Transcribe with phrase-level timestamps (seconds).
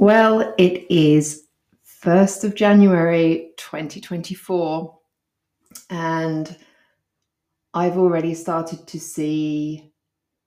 [0.00, 1.48] Well, it is
[2.02, 4.98] 1st of January 2024,
[5.90, 6.56] and
[7.74, 9.92] I've already started to see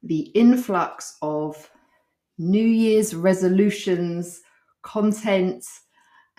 [0.01, 1.69] the influx of
[2.39, 4.41] New Year's resolutions,
[4.81, 5.63] content,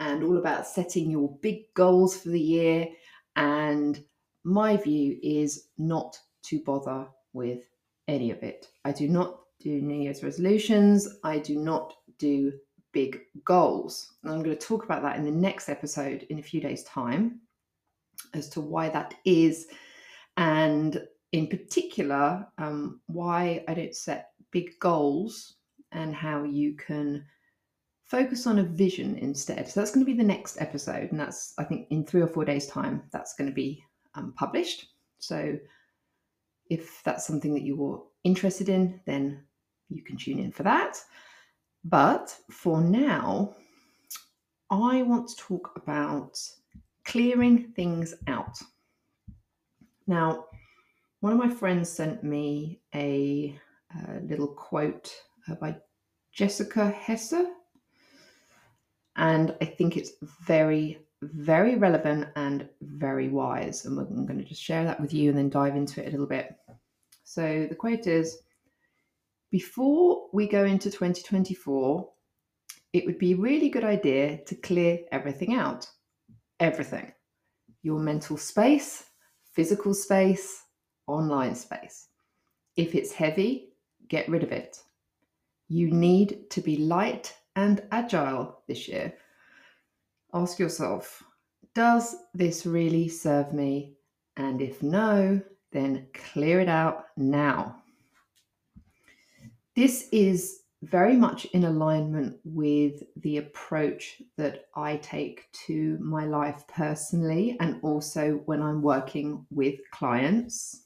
[0.01, 2.89] and all about setting your big goals for the year.
[3.37, 4.05] And
[4.43, 7.63] my view is not to bother with
[8.09, 8.67] any of it.
[8.85, 11.09] I do not do New Year's resolutions.
[11.23, 12.53] I do not do
[12.95, 14.15] big goals.
[14.23, 16.85] And I'm going to talk about that in the next episode in a few days'
[16.85, 17.41] time
[18.33, 19.67] as to why that is,
[20.37, 21.03] and
[21.33, 25.57] in particular, um, why I don't set big goals
[25.93, 27.27] and how you can
[28.05, 29.69] focus on a vision instead.
[29.69, 32.29] So that's going to be the next episode, and that's, I think, in three or
[32.29, 33.83] four days' time, that's going to be
[34.15, 34.87] um, published.
[35.19, 35.59] So
[36.71, 39.43] if that's something that you're interested in, then
[39.89, 40.97] you can tune in for that.
[41.85, 43.55] But for now,
[44.71, 46.39] I want to talk about
[47.05, 48.59] clearing things out.
[50.07, 50.47] Now,
[51.21, 53.59] one of my friends sent me a,
[53.95, 55.15] a little quote
[55.49, 55.77] uh, by
[56.33, 57.47] Jessica Hesser,
[59.17, 60.13] and I think it's
[60.43, 63.85] very, very relevant and very wise.
[63.85, 66.11] And I'm going to just share that with you and then dive into it a
[66.11, 66.55] little bit.
[67.25, 68.44] So the quote is
[69.55, 72.11] before we go into 2024,
[72.93, 75.89] it would be a really good idea to clear everything out.
[76.59, 77.13] Everything.
[77.85, 79.05] Your mental space,
[79.53, 80.61] physical space,
[81.07, 82.09] online space.
[82.77, 83.69] If it's heavy,
[84.09, 84.83] get rid of it.
[85.69, 89.15] You need to be light and agile this year.
[90.33, 91.23] Ask yourself
[91.77, 93.99] Does this really serve me?
[94.37, 97.84] And if no, then clear it out now.
[99.77, 106.63] This is very much in alignment with the approach that I take to my life
[106.69, 110.83] personally and also when I'm working with clients.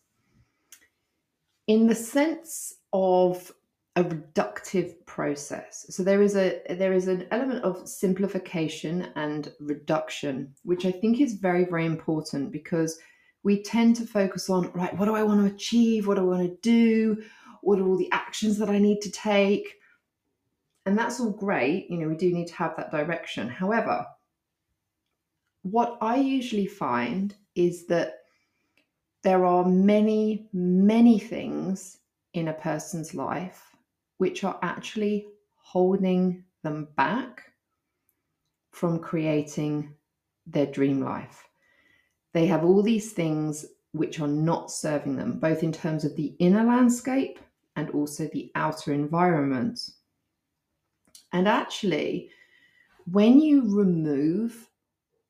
[1.67, 3.53] In the sense of
[3.97, 5.85] a reductive process.
[5.91, 11.21] So there is a there is an element of simplification and reduction, which I think
[11.21, 12.99] is very, very important because
[13.43, 16.07] we tend to focus on, right, what do I want to achieve?
[16.07, 17.23] What do I want to do?
[17.63, 19.75] What are all the actions that I need to take?
[20.87, 21.91] And that's all great.
[21.91, 23.49] You know, we do need to have that direction.
[23.49, 24.07] However,
[25.63, 28.15] what I usually find is that
[29.23, 31.99] there are many, many things
[32.35, 33.77] in a person's life
[34.19, 35.27] which are actually
[35.57, 37.53] holding them back
[38.73, 39.95] from creating
[40.47, 41.49] their dream life.
[42.33, 46.35] They have all these things which are not serving them, both in terms of the
[46.39, 47.39] inner landscape
[47.79, 49.91] and also the outer environment.
[51.33, 52.31] And actually,
[53.13, 54.69] when you remove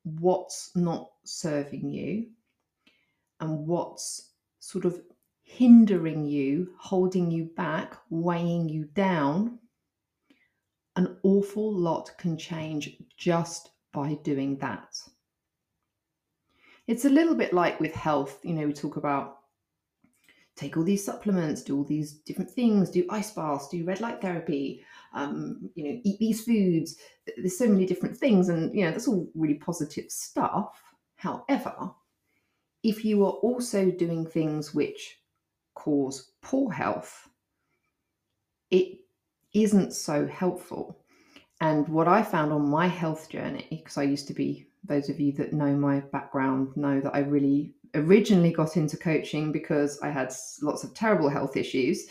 [0.03, 2.25] what's not serving you
[3.39, 4.99] and what's sort of
[5.43, 9.59] hindering you, holding you back, weighing you down,
[10.95, 14.97] an awful lot can change just by doing that.
[16.87, 19.38] It's a little bit like with health, you know, we talk about
[20.59, 24.21] take all these supplements, do all these different things, do ice baths, do red light
[24.21, 24.83] therapy,
[25.13, 26.97] um, you know, eat these foods.
[27.37, 30.81] There's so many different things, and you know, that's all really positive stuff.
[31.15, 31.91] However,
[32.83, 35.19] if you are also doing things which
[35.75, 37.29] cause poor health,
[38.69, 38.99] it
[39.53, 41.03] isn't so helpful.
[41.61, 45.19] And what I found on my health journey, because I used to be, those of
[45.19, 50.09] you that know my background know that I really originally got into coaching because I
[50.09, 52.07] had lots of terrible health issues.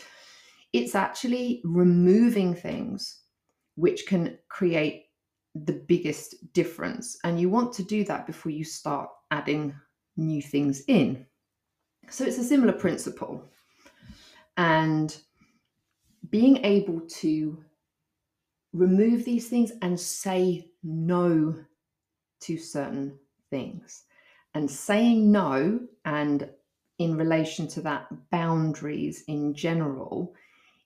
[0.73, 3.21] It's actually removing things
[3.75, 5.05] which can create
[5.55, 7.17] the biggest difference.
[7.23, 9.73] And you want to do that before you start adding
[10.17, 11.25] new things in.
[12.09, 13.43] So it's a similar principle.
[14.57, 15.15] And
[16.29, 17.63] being able to
[18.73, 21.55] remove these things and say no
[22.41, 23.17] to certain
[23.49, 24.03] things
[24.53, 26.49] and saying no and
[26.97, 30.33] in relation to that boundaries in general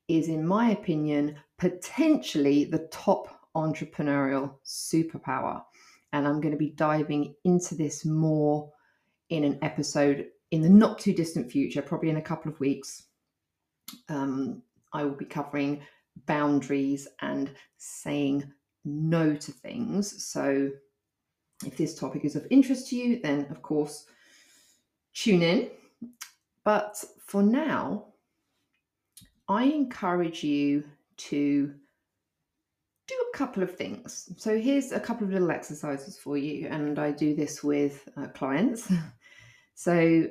[0.07, 5.63] is in my opinion potentially the top entrepreneurial superpower.
[6.11, 8.71] And i'm going to be diving into this more
[9.29, 13.03] in an episode in the not too distant future probably in a couple of weeks.
[14.09, 14.61] Um,
[14.93, 15.81] i will be covering
[16.27, 18.43] boundaries and saying
[18.85, 20.25] no to things.
[20.25, 20.69] So
[21.65, 24.05] if this topic is of interest to you, then of course,
[25.13, 25.69] tune in.
[26.63, 28.05] But for now,
[29.47, 30.83] I encourage you
[31.17, 31.73] to
[33.07, 34.29] do a couple of things.
[34.37, 38.27] So here's a couple of little exercises for you, and I do this with uh,
[38.27, 38.91] clients.
[39.75, 40.27] so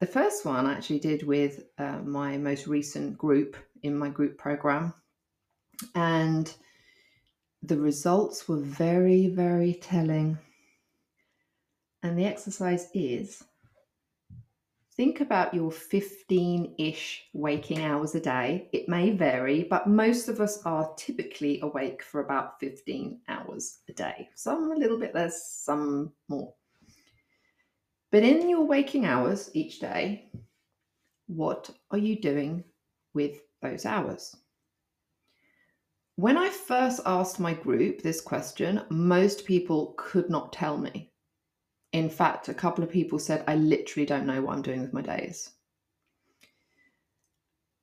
[0.00, 4.38] the first one I actually did with uh, my most recent group in my group
[4.38, 4.94] program,
[5.94, 6.52] and
[7.62, 10.38] the results were very, very telling.
[12.04, 13.42] And the exercise is
[14.94, 18.68] think about your 15 ish waking hours a day.
[18.74, 23.94] It may vary, but most of us are typically awake for about 15 hours a
[23.94, 24.28] day.
[24.34, 26.52] Some a little bit less, some more.
[28.12, 30.28] But in your waking hours each day,
[31.26, 32.64] what are you doing
[33.14, 34.36] with those hours?
[36.16, 41.10] When I first asked my group this question, most people could not tell me.
[41.94, 44.92] In fact, a couple of people said, I literally don't know what I'm doing with
[44.92, 45.52] my days.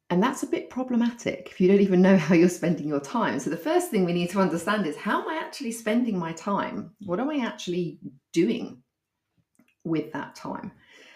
[0.09, 3.39] And that's a bit problematic if you don't even know how you're spending your time.
[3.39, 6.33] So, the first thing we need to understand is how am I actually spending my
[6.33, 6.93] time?
[7.05, 7.99] What am I actually
[8.33, 8.83] doing
[9.85, 10.73] with that time?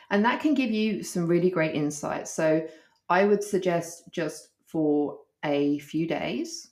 [0.09, 2.31] And that can give you some really great insights.
[2.31, 2.65] So,
[3.09, 6.69] I would suggest just for a few days,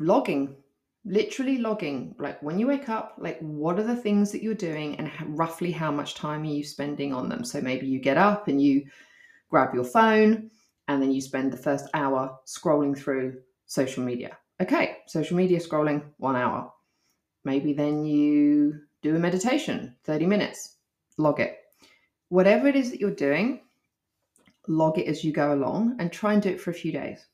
[0.00, 0.56] logging
[1.06, 4.96] literally logging like when you wake up like what are the things that you're doing
[4.96, 7.44] and roughly how much time are you spending on them?
[7.44, 8.84] So maybe you get up and you
[9.48, 10.50] grab your phone
[10.88, 14.36] and then you spend the first hour scrolling through social media.
[14.60, 16.72] Okay social media scrolling one hour.
[17.44, 20.74] Maybe then you do a meditation 30 minutes
[21.18, 21.56] log it.
[22.30, 23.60] Whatever it is that you're doing
[24.66, 27.24] log it as you go along and try and do it for a few days.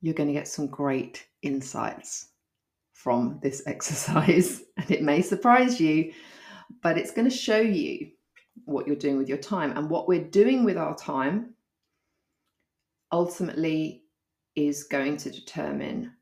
[0.00, 2.28] You're going to get some great insights
[2.96, 4.62] from this exercise.
[4.76, 6.12] And it may surprise you,
[6.82, 8.10] but it's going to show you
[8.64, 9.76] what you're doing with your time.
[9.76, 11.54] And what we're doing with our time
[13.12, 14.02] ultimately
[14.56, 16.12] is going to determine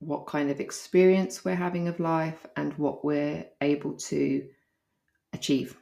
[0.00, 4.46] what kind of experience we're having of life and what we're able to
[5.32, 5.78] achieve.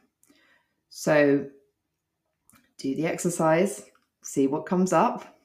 [0.90, 1.46] So,
[2.78, 3.82] do the exercise,
[4.22, 5.38] see what comes up,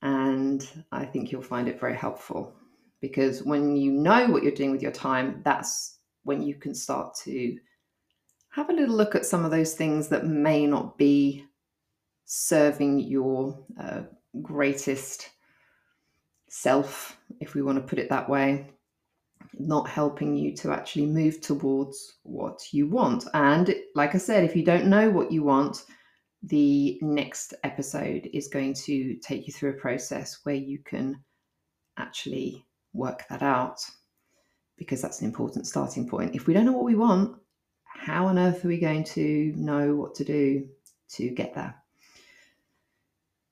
[0.00, 2.54] and I think you'll find it very helpful
[3.00, 7.14] because when you know what you're doing with your time, that's when you can start
[7.24, 7.58] to
[8.50, 11.44] have a little look at some of those things that may not be
[12.26, 14.02] serving your uh,
[14.42, 15.30] greatest
[16.48, 18.66] self, if we want to put it that way,
[19.54, 23.24] not helping you to actually move towards what you want.
[23.34, 25.84] And like I said, if you don't know what you want,
[26.42, 31.22] the next episode is going to take you through a process where you can
[31.98, 33.84] actually work that out
[34.76, 36.34] because that's an important starting point.
[36.34, 37.36] If we don't know what we want,
[37.84, 40.68] how on earth are we going to know what to do
[41.10, 41.74] to get there?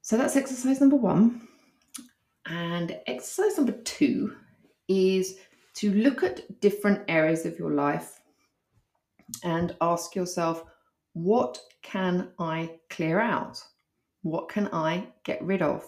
[0.00, 1.46] So that's exercise number one.
[2.46, 4.34] And exercise number two
[4.88, 5.36] is
[5.74, 8.20] to look at different areas of your life
[9.44, 10.64] and ask yourself,
[11.12, 13.62] what can I clear out?
[14.22, 15.84] What can I get rid of?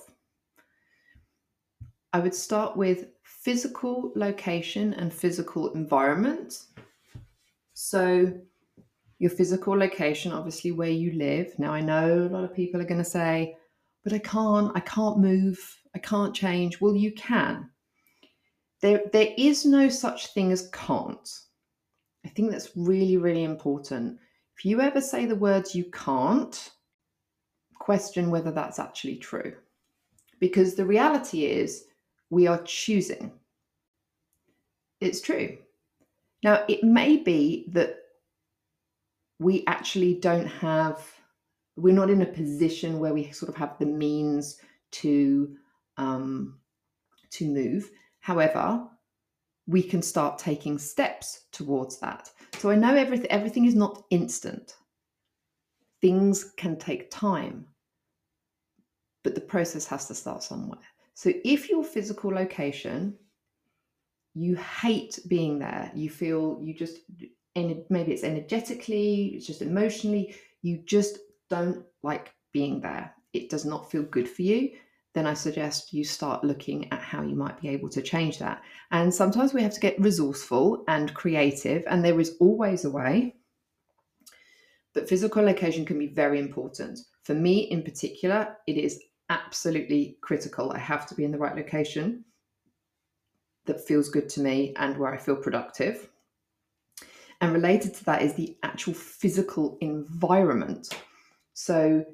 [2.13, 3.07] I would start with
[3.41, 6.65] physical location and physical environment.
[7.73, 8.33] So,
[9.19, 11.59] your physical location, obviously where you live.
[11.59, 13.57] Now, I know a lot of people are going to say,
[14.05, 15.59] but I can't, I can't move,
[15.95, 16.81] I can't change.
[16.81, 17.71] Well, you can.
[18.81, 21.29] There, there is no such thing as can't.
[22.25, 24.19] I think that's really, really important.
[24.57, 26.71] If you ever say the words you can't,
[27.79, 29.55] question whether that's actually true.
[30.39, 31.85] Because the reality is,
[32.31, 33.33] we are choosing.
[35.01, 35.59] It's true.
[36.43, 37.97] Now, it may be that
[39.39, 41.05] we actually don't have,
[41.77, 44.59] we're not in a position where we sort of have the means
[44.93, 45.57] to
[45.97, 46.59] um,
[47.31, 47.91] to move.
[48.21, 48.87] However,
[49.67, 52.31] we can start taking steps towards that.
[52.59, 54.77] So I know everything everything is not instant.
[56.01, 57.67] Things can take time.
[59.23, 60.79] But the process has to start somewhere.
[61.21, 63.15] So if your physical location
[64.33, 67.01] you hate being there, you feel you just
[67.55, 71.19] maybe it's energetically, it's just emotionally, you just
[71.51, 73.13] don't like being there.
[73.35, 74.71] It does not feel good for you
[75.13, 78.63] then I suggest you start looking at how you might be able to change that.
[78.93, 83.35] And sometimes we have to get resourceful and creative, and there is always a way.
[84.95, 87.01] But physical location can be very important.
[87.25, 90.73] For me in particular, it is absolutely critical.
[90.73, 92.25] I have to be in the right location
[93.67, 96.11] that feels good to me and where I feel productive.
[97.41, 100.91] And related to that is the actual physical environment.
[101.55, 102.05] So,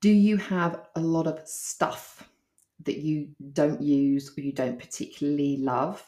[0.00, 2.30] do you have a lot of stuff
[2.84, 6.04] that you don't use or you don't particularly love?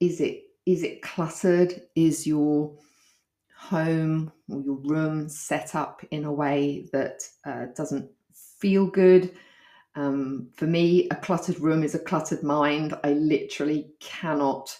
[0.00, 1.82] Is it is it cluttered?
[1.94, 2.76] Is your
[3.56, 8.10] home or your room set up in a way that uh, doesn't
[8.58, 9.34] feel good?
[9.96, 12.98] Um, for me, a cluttered room is a cluttered mind.
[13.04, 14.76] I literally cannot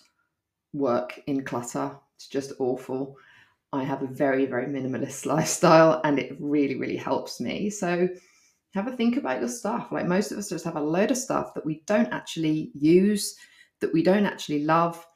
[0.72, 1.96] work in clutter.
[2.16, 3.16] It's just awful.
[3.72, 7.70] I have a very, very minimalist lifestyle and it really, really helps me.
[7.70, 8.08] So
[8.74, 9.88] have a think about your stuff.
[9.92, 13.36] Like most of us just have a load of stuff that we don't actually use,
[13.80, 15.06] that we don't actually love.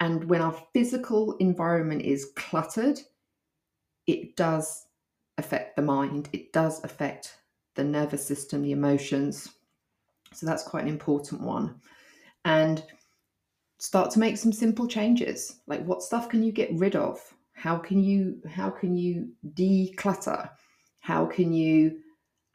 [0.00, 3.00] And when our physical environment is cluttered,
[4.06, 4.86] it does
[5.38, 7.36] affect the mind, it does affect
[7.76, 9.50] the nervous system, the emotions.
[10.32, 11.80] So that's quite an important one.
[12.44, 12.82] And
[13.78, 15.60] start to make some simple changes.
[15.66, 17.20] Like what stuff can you get rid of?
[17.52, 20.50] How can you how can you declutter?
[21.00, 21.98] How can you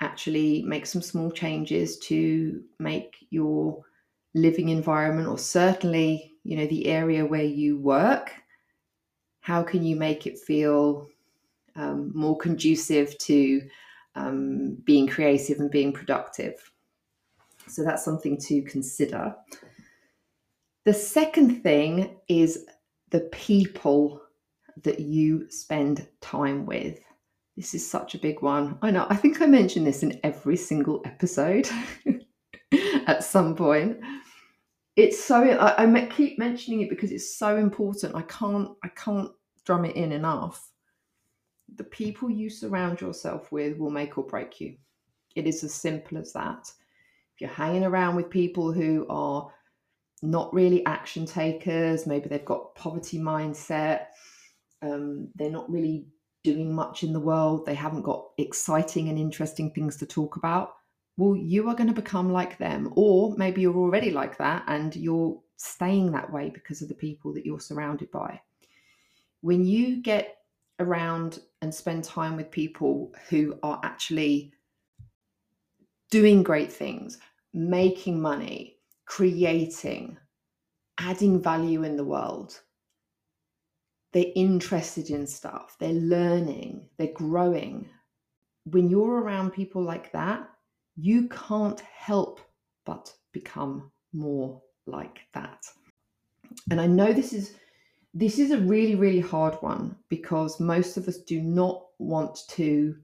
[0.02, 3.82] actually make some small changes to make your
[4.34, 8.34] living environment or certainly, you know, the area where you work,
[9.42, 11.08] how can you make it feel
[11.76, 13.62] um, more conducive to
[14.16, 16.72] um, being creative and being productive.
[17.68, 19.36] So that's something to consider.
[20.86, 22.66] The second thing is
[23.12, 24.22] the people
[24.84, 27.00] that you spend time with.
[27.56, 28.78] This is such a big one.
[28.82, 31.70] I know, I think I mention this in every single episode
[33.08, 34.00] at some point.
[34.96, 38.16] It's so I, I keep mentioning it because it's so important.
[38.16, 39.32] I can't I can't
[39.66, 40.71] drum it in enough
[41.76, 44.76] the people you surround yourself with will make or break you.
[45.36, 46.72] It is as simple as that.
[47.34, 49.50] If you're hanging around with people who are
[50.22, 54.08] not really action takers, maybe they've got poverty mindset,
[54.82, 56.06] um, they're not really
[56.44, 60.76] doing much in the world, they haven't got exciting and interesting things to talk about,
[61.18, 62.92] well, you are going to become like them.
[62.96, 67.34] Or maybe you're already like that and you're staying that way because of the people
[67.34, 68.42] that you're surrounded by.
[69.42, 70.38] When you get
[70.80, 74.54] around and spend time with people who are actually
[76.10, 77.20] doing great things,
[77.54, 80.18] making money, creating,
[81.00, 82.60] adding value in the world.
[84.14, 87.90] They're interested in stuff, they're learning, they're growing.
[88.66, 90.50] When you're around people like that,
[90.98, 92.42] you can't help
[92.86, 95.66] but become more like that.
[96.70, 97.56] And I know this is
[98.14, 102.96] this is a really, really hard one because most of us do not want to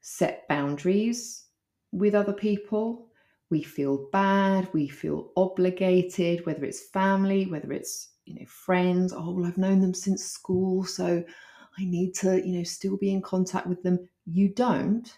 [0.00, 1.46] set boundaries
[1.92, 3.08] with other people.
[3.50, 9.12] We feel bad, we feel obligated, whether it's family, whether it's you know friends.
[9.12, 11.24] Oh, well, I've known them since school, so
[11.78, 14.08] I need to you know still be in contact with them.
[14.26, 15.10] You don't.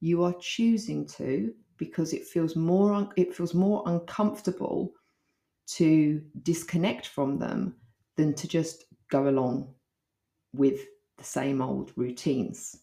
[0.00, 4.92] You are choosing to because it feels more un- it feels more uncomfortable
[5.66, 7.74] to disconnect from them
[8.16, 9.72] than to just go along
[10.54, 10.80] with
[11.18, 12.76] the same old routines.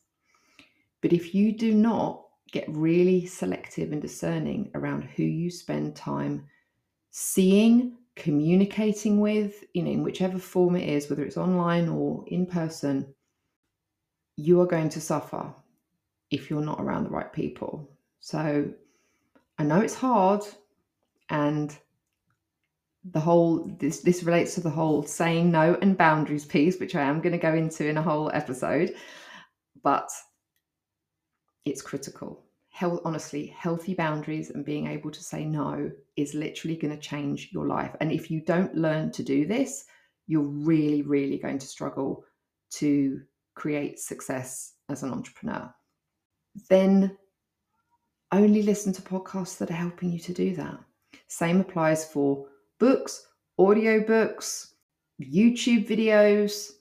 [1.02, 6.46] But if you do not get really selective and discerning around who you spend time
[7.12, 12.46] seeing, communicating with, you know, in whichever form it is, whether it's online or in
[12.46, 13.14] person,
[14.36, 15.54] you are going to suffer
[16.30, 17.90] if you're not around the right people.
[18.20, 18.72] So
[19.58, 20.44] I know it's hard
[21.30, 21.76] and
[23.06, 27.02] the whole this this relates to the whole saying no and boundaries piece which i
[27.02, 28.94] am going to go into in a whole episode
[29.84, 30.10] but
[31.66, 32.44] it's critical.
[32.70, 37.50] Health honestly healthy boundaries and being able to say no is literally going to change
[37.52, 37.96] your life.
[38.00, 39.86] And if you don't learn to do this
[40.28, 42.24] you're really really going to struggle
[42.72, 43.22] to
[43.56, 45.74] create success as an entrepreneur.
[46.70, 47.18] Then
[48.32, 50.80] only listen to podcasts that are helping you to do that.
[51.28, 52.48] Same applies for
[52.82, 53.28] books,
[53.60, 54.72] audiobooks,
[55.22, 56.72] YouTube videos,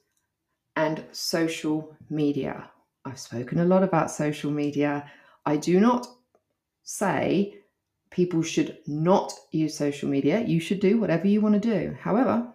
[0.77, 2.71] and social media.
[3.05, 5.05] I've spoken a lot about social media.
[5.45, 6.07] I do not
[6.85, 7.59] say
[8.11, 10.41] people should not use social media.
[10.41, 11.95] You should do whatever you want to do.
[12.01, 12.51] However,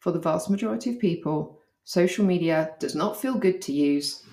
[0.00, 4.24] for the vast majority of people, social media does not feel good to use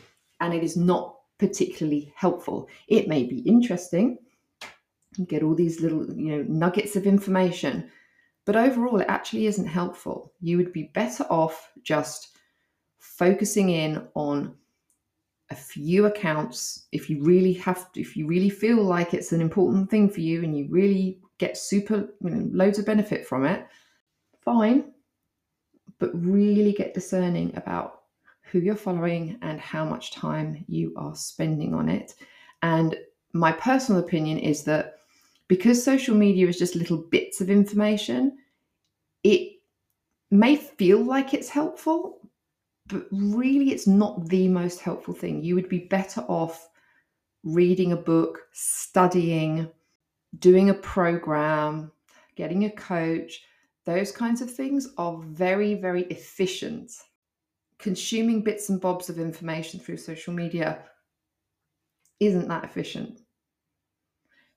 [0.41, 2.68] and it is not particularly helpful.
[2.88, 4.18] It may be interesting.
[5.18, 7.91] You get all these little, you know, nuggets of information,
[8.50, 10.34] but overall, it actually isn't helpful.
[10.41, 12.36] You would be better off just
[12.98, 14.56] focusing in on
[15.51, 16.88] a few accounts.
[16.91, 20.22] If you really have to, if you really feel like it's an important thing for
[20.22, 23.68] you and you really get super you know loads of benefit from it
[24.41, 24.94] fine.
[26.00, 28.01] But really get discerning about
[28.41, 32.15] who you're following and how much time you are spending on it.
[32.63, 32.96] And
[33.32, 34.99] my personal opinion is that
[35.50, 38.38] because social media is just little bits of information,
[39.24, 39.58] it
[40.32, 42.22] may feel like it's helpful,
[42.86, 45.44] but really it's not the most helpful thing.
[45.44, 46.70] You would be better off
[47.44, 49.70] reading a book, studying,
[50.38, 51.91] doing a program,
[52.36, 53.41] getting a coach.
[53.86, 56.91] Those kinds of things are very, very efficient.
[57.79, 60.84] Consuming bits and bobs of information through social media
[62.20, 63.22] isn't that efficient.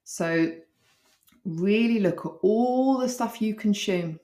[0.03, 0.53] So,
[1.45, 4.19] really look at all the stuff you consume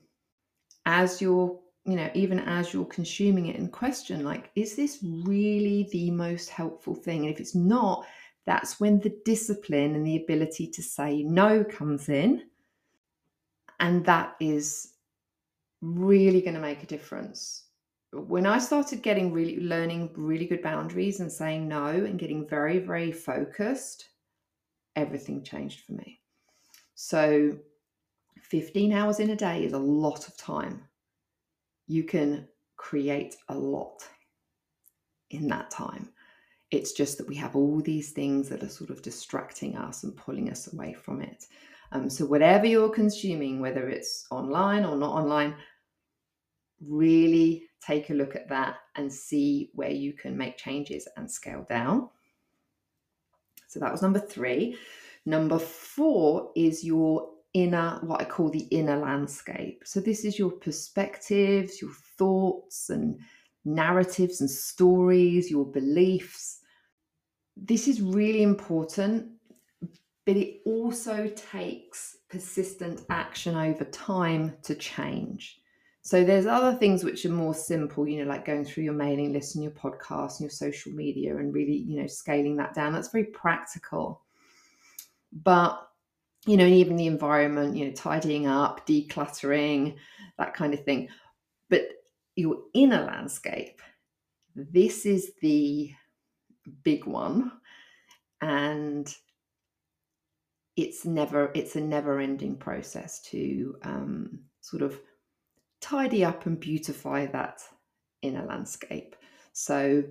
[0.86, 5.90] as you're, you know, even as you're consuming it and question, like, is this really
[5.92, 7.26] the most helpful thing?
[7.26, 8.06] And if it's not,
[8.46, 12.44] that's when the discipline and the ability to say no comes in.
[13.80, 14.94] And that is
[15.82, 17.66] really going to make a difference.
[18.12, 22.80] When I started getting really learning really good boundaries and saying no and getting very,
[22.80, 24.10] very focused,
[24.96, 26.19] everything changed for me.
[27.02, 27.58] So
[28.42, 30.84] 15 hours in a day is a lot of time.
[31.88, 34.06] You can create a lot
[35.30, 36.10] in that time.
[36.72, 40.14] It's just that we have all these things that are sort of distracting us and
[40.14, 41.46] pulling us away from it.
[41.94, 45.56] Um, so, whatever you're consuming, whether it's online or not online,
[46.86, 51.66] really take a look at that and see where you can make changes and scale
[51.70, 52.10] down.
[53.70, 54.76] So, that was number three.
[55.26, 59.84] Number four is your inner, what I call the inner landscape.
[59.86, 63.20] So, this is your perspectives, your thoughts, and
[63.66, 66.60] narratives and stories, your beliefs
[67.62, 69.28] this is really important,
[70.26, 75.60] but it also takes persistent action over time to change.
[76.02, 79.34] So there's other things which are more simple, you know, like going through your mailing
[79.34, 82.94] list and your podcast and your social media and really, you know, scaling that down.
[82.94, 84.22] That's very practical.
[85.32, 85.88] But,
[86.46, 89.96] you know, even the environment, you know, tidying up, decluttering,
[90.38, 91.10] that kind of thing.
[91.70, 91.88] But
[92.36, 93.82] your inner landscape,
[94.56, 95.92] this is the
[96.84, 97.52] big one
[98.42, 99.14] and
[100.76, 105.00] it's never it's a never ending process to um, sort of
[105.82, 107.62] tidy up and beautify that
[108.22, 109.16] inner landscape
[109.54, 110.04] so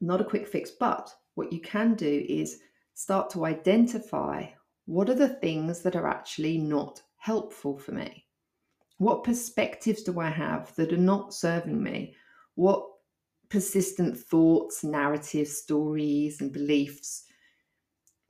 [0.00, 2.60] not a quick fix but what you can do is
[2.98, 4.44] start to identify
[4.86, 8.24] what are the things that are actually not helpful for me
[8.98, 12.14] what perspectives do i have that are not serving me
[12.54, 12.84] what
[13.48, 17.24] persistent thoughts, narratives, stories, and beliefs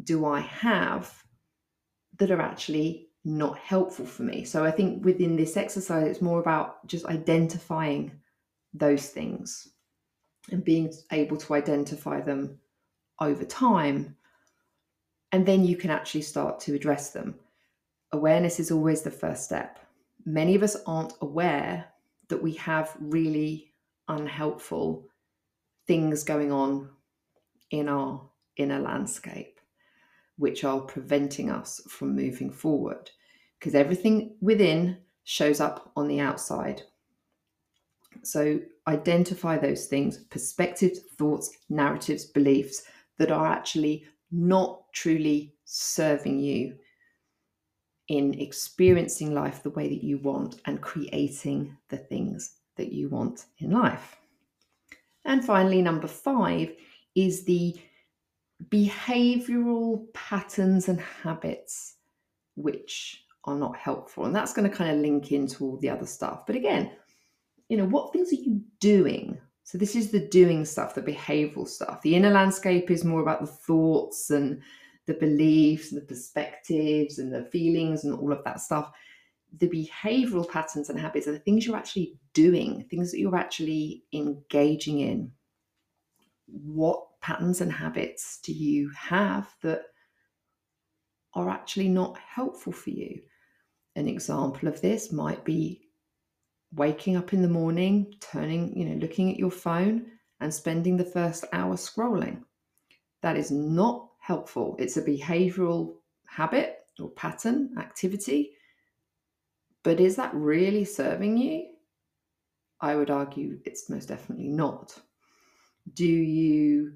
[0.04, 1.12] do I have
[2.18, 4.44] that are actually not helpful for me?
[4.44, 8.12] So I think within this exercise, it's more about just identifying
[8.74, 9.68] those things
[10.50, 12.58] and being able to identify them
[13.20, 14.16] over time.
[15.32, 17.34] And then you can actually start to address them.
[18.12, 19.78] Awareness is always the first step.
[20.24, 21.86] Many of us aren't aware
[22.28, 23.72] that we have really
[24.08, 25.06] unhelpful
[25.86, 26.88] things going on
[27.70, 28.22] in our
[28.56, 29.60] inner landscape,
[30.36, 33.10] which are preventing us from moving forward.
[33.58, 36.82] Because everything within shows up on the outside.
[38.22, 42.84] So identify those things perspectives, thoughts, narratives, beliefs
[43.18, 46.76] that are actually not truly serving you
[48.08, 53.46] in experiencing life the way that you want and creating the things that you want
[53.58, 54.16] in life.
[55.24, 56.72] And finally, number five
[57.14, 57.76] is the
[58.70, 61.96] behavioral patterns and habits
[62.56, 64.24] which are not helpful.
[64.24, 66.46] And that's going to kind of link into all the other stuff.
[66.46, 66.90] But again,
[67.68, 69.38] you know, what things are you doing?
[69.68, 72.00] So this is the doing stuff, the behavioral stuff.
[72.00, 74.62] The inner landscape is more about the thoughts and
[75.04, 78.92] the beliefs and the perspectives and the feelings and all of that stuff
[79.56, 84.04] the behavioral patterns and habits are the things you're actually doing, things that you're actually
[84.12, 85.32] engaging in.
[86.46, 89.82] What patterns and habits do you have that
[91.34, 93.20] are actually not helpful for you?
[93.96, 95.87] An example of this might be
[96.72, 100.06] waking up in the morning, turning, you know, looking at your phone
[100.40, 102.42] and spending the first hour scrolling.
[103.22, 104.76] That is not helpful.
[104.78, 108.52] It's a behavioral habit or pattern activity
[109.82, 111.66] but is that really serving you?
[112.80, 114.94] I would argue it's most definitely not.
[115.94, 116.92] Do you,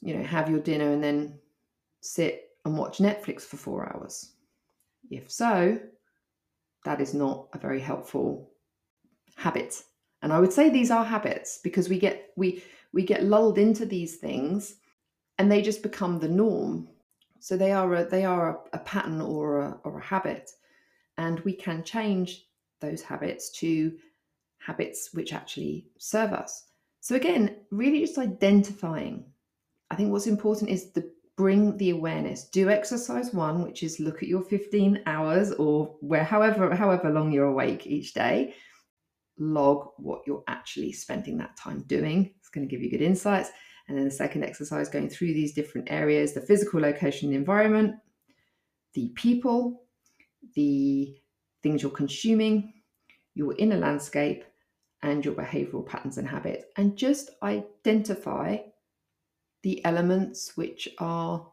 [0.00, 1.38] you know, have your dinner and then
[2.00, 4.32] sit and watch Netflix for four hours?
[5.10, 5.78] If so,
[6.86, 8.50] that is not a very helpful
[9.36, 9.82] habit.
[10.22, 13.84] And I would say these are habits because we get we we get lulled into
[13.84, 14.76] these things
[15.38, 16.88] and they just become the norm.
[17.40, 20.50] So they are a, they are a, a pattern or a, or a habit,
[21.18, 22.46] and we can change
[22.80, 23.92] those habits to
[24.58, 26.64] habits which actually serve us.
[27.00, 29.26] So again, really just identifying.
[29.90, 32.44] I think what's important is the bring the awareness.
[32.44, 37.32] Do exercise one, which is look at your 15 hours or where however however long
[37.32, 38.54] you're awake each day.
[39.38, 42.32] Log what you're actually spending that time doing.
[42.38, 43.50] It's going to give you good insights.
[43.88, 47.96] And then the second exercise, going through these different areas the physical location, the environment,
[48.94, 49.82] the people,
[50.54, 51.16] the
[51.62, 52.72] things you're consuming,
[53.34, 54.44] your inner landscape,
[55.02, 56.64] and your behavioral patterns and habits.
[56.76, 58.58] And just identify
[59.62, 61.46] the elements which are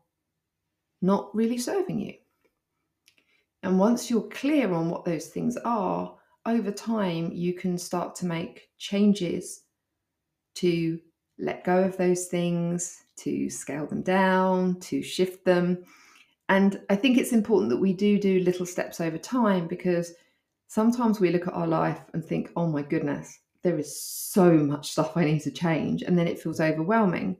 [1.01, 2.13] not really serving you.
[3.63, 8.25] And once you're clear on what those things are, over time you can start to
[8.25, 9.63] make changes
[10.55, 10.99] to
[11.37, 15.83] let go of those things, to scale them down, to shift them.
[16.49, 20.13] And I think it's important that we do do little steps over time because
[20.67, 24.91] sometimes we look at our life and think, oh my goodness, there is so much
[24.91, 26.01] stuff I need to change.
[26.01, 27.37] And then it feels overwhelming.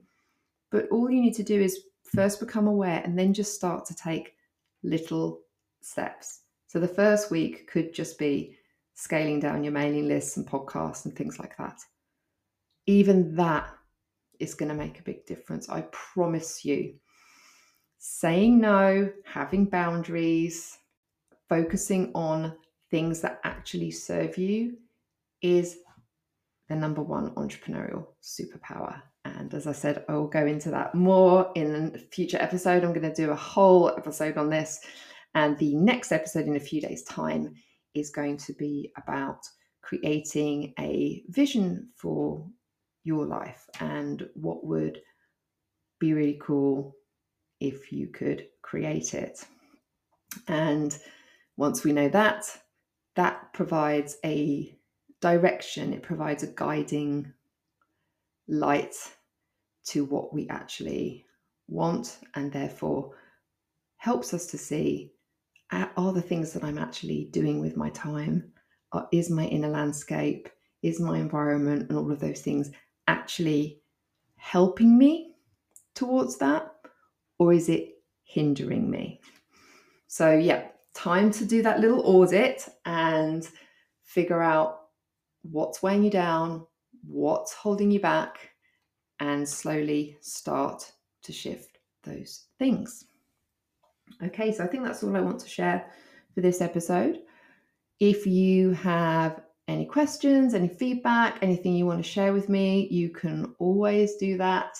[0.70, 3.94] But all you need to do is first become aware and then just start to
[3.94, 4.34] take
[4.82, 5.40] little
[5.80, 6.40] steps.
[6.66, 8.56] So the first week could just be
[8.94, 11.80] scaling down your mailing lists and podcasts and things like that.
[12.86, 13.68] Even that
[14.38, 15.68] is going to make a big difference.
[15.68, 16.94] I promise you.
[17.98, 20.76] Saying no, having boundaries,
[21.48, 22.56] focusing on
[22.90, 24.76] things that actually serve you
[25.40, 25.78] is
[26.68, 29.00] the number one entrepreneurial superpower.
[29.24, 32.82] And as I said, I will go into that more in a future episode.
[32.82, 34.80] I'm going to do a whole episode on this.
[35.34, 37.54] And the next episode in a few days' time
[37.94, 39.46] is going to be about
[39.82, 42.46] creating a vision for
[43.04, 45.00] your life and what would
[45.98, 46.94] be really cool
[47.60, 49.44] if you could create it.
[50.48, 50.96] And
[51.56, 52.44] once we know that,
[53.16, 54.76] that provides a
[55.20, 57.32] direction, it provides a guiding
[58.48, 58.94] light
[59.84, 61.26] to what we actually
[61.68, 63.14] want, and therefore
[63.96, 65.12] helps us to see
[65.72, 68.52] are the things that I'm actually doing with my time,
[68.92, 70.48] uh, is my inner landscape,
[70.82, 72.70] is my environment, and all of those things
[73.08, 73.80] actually
[74.36, 75.34] helping me
[75.94, 76.74] towards that
[77.38, 79.20] or is it hindering me?
[80.06, 83.48] So, yeah, time to do that little audit and
[84.02, 84.80] figure out
[85.42, 86.66] what's weighing you down,
[87.06, 88.50] what's holding you back,
[89.20, 93.06] and slowly start to shift those things.
[94.24, 95.86] Okay, so I think that's all I want to share
[96.34, 97.20] for this episode.
[98.00, 103.10] If you have any questions, any feedback, anything you want to share with me, you
[103.10, 104.76] can always do that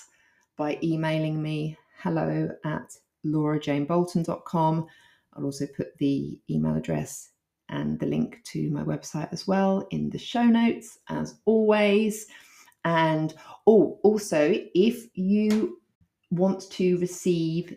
[0.57, 4.87] by emailing me hello at laurajanebolton.com.
[5.35, 7.31] I'll also put the email address
[7.69, 12.27] and the link to my website as well in the show notes, as always.
[12.85, 13.33] And
[13.67, 15.79] oh, also, if you
[16.31, 17.77] want to receive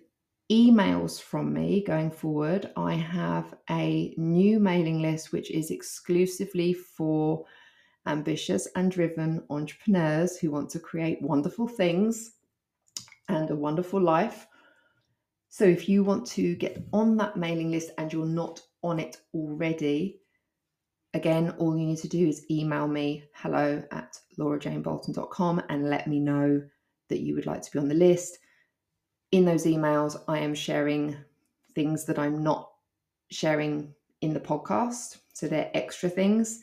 [0.52, 7.46] emails from me going forward, I have a new mailing list which is exclusively for
[8.06, 12.34] ambitious and driven entrepreneurs who want to create wonderful things
[13.28, 14.46] and a wonderful life.
[15.50, 19.18] So if you want to get on that mailing list and you're not on it
[19.34, 20.20] already,
[21.14, 26.20] again, all you need to do is email me hello at laurajanebolton.com and let me
[26.20, 26.62] know
[27.10, 28.38] that you would like to be on the list
[29.36, 31.18] in those emails, I am sharing
[31.74, 32.72] things that I'm not
[33.32, 35.18] sharing in the podcast.
[35.34, 36.62] So they're extra things.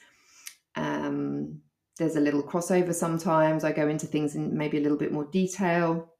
[0.74, 1.60] Um,
[1.98, 3.64] there's a little crossover sometimes.
[3.64, 6.14] I go into things in maybe a little bit more detail,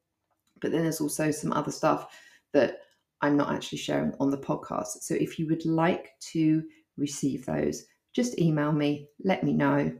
[0.60, 2.14] but then there's also some other stuff
[2.52, 2.80] that
[3.22, 5.02] I'm not actually sharing on the podcast.
[5.02, 6.62] So if you would like to
[6.98, 9.90] receive those, just email me, let me know,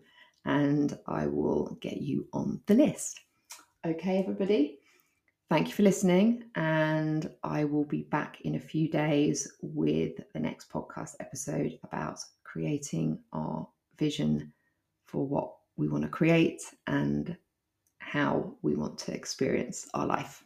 [0.44, 3.20] and I will get you on the list.
[3.86, 4.81] Okay, everybody.
[5.52, 10.40] Thank you for listening, and I will be back in a few days with the
[10.40, 14.50] next podcast episode about creating our vision
[15.04, 17.36] for what we want to create and
[17.98, 20.42] how we want to experience our life.